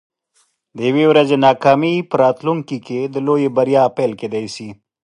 د 0.75 0.77
یوې 0.89 1.05
ورځې 1.11 1.35
ناکامي 1.45 1.95
په 2.09 2.15
راتلونکي 2.23 2.77
کې 2.87 2.99
د 3.13 3.15
لویې 3.27 3.49
بریا 3.57 3.83
پیل 3.97 4.11
کیدی 4.19 4.45
شي. 4.55 4.69